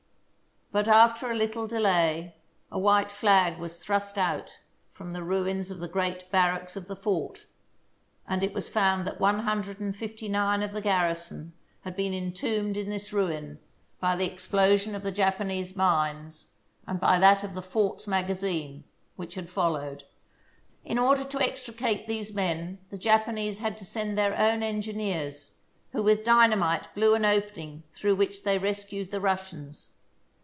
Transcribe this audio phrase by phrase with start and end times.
[0.73, 2.33] But after a little delay
[2.71, 4.57] a white flag was thrust out
[4.93, 7.45] from the ruins of the great barracks of the fort,
[8.25, 11.51] and it was found that one hundred and fifty nine of the garrison
[11.81, 13.59] had been entombed in this ruin
[13.99, 16.53] by the explosion of the Japanese mines
[16.87, 18.85] and by that of the fort's magazine,
[19.17, 20.05] which had followed.
[20.85, 25.57] In order to extricate these men the Japanese had to send their own engineers,
[25.91, 29.87] who with dynamite blew an opening through which they rescued the Rus sians.